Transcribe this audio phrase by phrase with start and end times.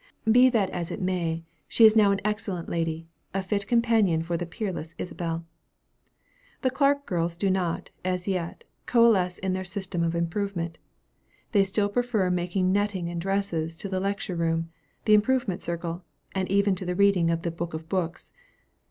[0.31, 4.35] Be that as it may, she is now an excellent lady, a fit companion for
[4.35, 5.45] the peerless Isabel.
[6.63, 10.79] The Clark girls do not, as yet, coalesce in their system of improvement.
[11.51, 14.69] They still prefer making netting and dresses, to the lecture room,
[15.05, 18.31] the improvement circle, and even to the reading of the "Book of books."